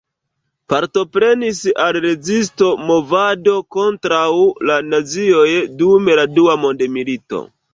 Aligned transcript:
Partoprenis 0.73 1.59
al 1.83 1.91
la 1.97 2.01
Rezisto-movado 2.05 3.55
kontraŭ 3.77 4.25
la 4.71 4.79
nazioj 4.89 5.47
dum 5.83 6.11
la 6.23 6.27
Dua 6.41 6.61
mondmilito. 6.67 7.45